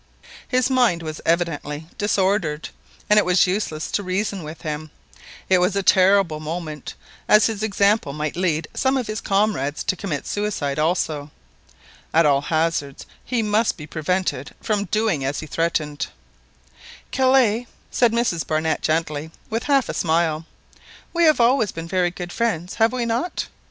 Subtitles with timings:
[0.47, 2.69] His mind was evidently disordered,
[3.07, 4.89] and it was useless to reason with him.
[5.47, 6.95] It was a terrible moment,
[7.27, 11.29] as his example might lead some of his comrades to commit suicide also.
[12.15, 16.07] At all hazards he must be prevented from doing as he threatened.
[17.11, 20.47] "Kellet," said Mrs Barnett gently, with a half smile,
[21.13, 23.45] "we have always been very good friends, have we not?"